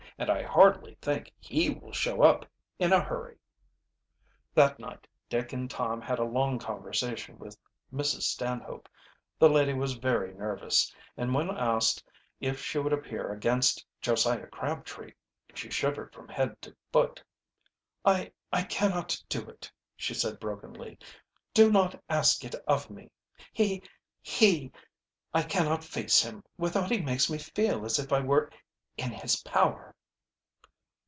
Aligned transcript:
"And 0.17 0.29
I 0.29 0.43
hardly 0.43 0.95
think 1.01 1.33
he 1.39 1.71
will 1.71 1.93
show 1.93 2.21
up 2.21 2.45
in 2.77 2.93
a 2.93 3.01
hurry." 3.01 3.39
That 4.53 4.77
night 4.77 5.07
Dick 5.29 5.51
and 5.51 5.67
Tom 5.67 5.99
had 5.99 6.19
a 6.19 6.23
long 6.23 6.59
conversation 6.59 7.39
with 7.39 7.57
Mrs. 7.91 8.21
Stanhope. 8.21 8.87
The 9.39 9.49
lady 9.49 9.73
was 9.73 9.93
very 9.93 10.31
nervous, 10.35 10.93
and 11.17 11.33
when 11.33 11.49
asked 11.49 12.03
if 12.39 12.63
she 12.63 12.77
would 12.77 12.93
appear 12.93 13.31
against 13.31 13.83
Josiah 13.99 14.45
Crabtree 14.45 15.13
she 15.55 15.71
shivered 15.71 16.13
from 16.13 16.27
head 16.27 16.61
to 16.61 16.75
foot. 16.93 17.23
"I 18.05 18.31
I 18.53 18.61
cannot 18.65 19.19
do 19.27 19.49
it," 19.49 19.71
she 19.95 20.13
said 20.13 20.39
brokenly. 20.39 20.99
"Do 21.51 21.71
not 21.71 21.99
ask 22.11 22.43
it 22.45 22.53
of 22.67 22.91
me! 22.91 23.09
He 23.53 23.81
he 24.21 24.71
I 25.33 25.41
cannot 25.41 25.83
face 25.83 26.21
him 26.21 26.43
without 26.59 26.91
he 26.91 27.01
makes 27.01 27.27
me 27.27 27.39
feel 27.39 27.85
as 27.85 27.97
if 27.97 28.13
I 28.13 28.19
were 28.19 28.51
in 28.97 29.11
his 29.11 29.37
power." 29.41 29.95